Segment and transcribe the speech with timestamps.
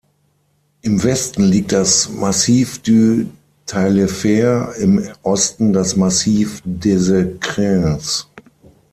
[0.81, 3.29] Im Westen liegt das Massif du
[3.67, 8.25] Taillefer, im Osten das Massif des Écrins.